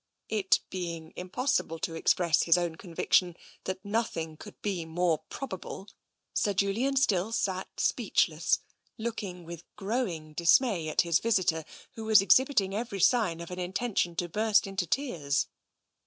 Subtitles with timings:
[0.29, 5.89] It being impossible to express his own conviction that nothing could be more probable,
[6.33, 8.61] Sir Julian still sat speechless,
[8.97, 14.15] looking with growing dismay at his visitor, who was exhibiting every sign of an intention
[14.15, 15.45] to burst into tears.